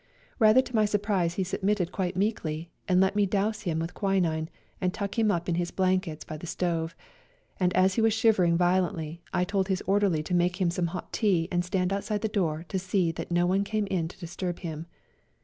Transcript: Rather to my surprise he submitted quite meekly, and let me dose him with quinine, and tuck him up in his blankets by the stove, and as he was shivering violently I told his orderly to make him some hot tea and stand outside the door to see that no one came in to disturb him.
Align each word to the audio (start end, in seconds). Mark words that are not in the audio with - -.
Rather 0.39 0.63
to 0.63 0.75
my 0.75 0.83
surprise 0.83 1.35
he 1.35 1.43
submitted 1.43 1.91
quite 1.91 2.17
meekly, 2.17 2.71
and 2.87 2.99
let 2.99 3.15
me 3.15 3.27
dose 3.27 3.61
him 3.61 3.77
with 3.77 3.93
quinine, 3.93 4.49
and 4.81 4.95
tuck 4.95 5.19
him 5.19 5.29
up 5.29 5.47
in 5.47 5.53
his 5.53 5.69
blankets 5.69 6.23
by 6.23 6.35
the 6.37 6.47
stove, 6.47 6.95
and 7.59 7.71
as 7.75 7.93
he 7.93 8.01
was 8.01 8.11
shivering 8.11 8.57
violently 8.57 9.21
I 9.31 9.43
told 9.43 9.67
his 9.67 9.83
orderly 9.85 10.23
to 10.23 10.33
make 10.33 10.59
him 10.59 10.71
some 10.71 10.87
hot 10.87 11.13
tea 11.13 11.47
and 11.51 11.63
stand 11.63 11.93
outside 11.93 12.21
the 12.21 12.27
door 12.29 12.65
to 12.69 12.79
see 12.79 13.11
that 13.11 13.29
no 13.29 13.45
one 13.45 13.63
came 13.63 13.85
in 13.91 14.07
to 14.07 14.17
disturb 14.19 14.61
him. 14.61 14.87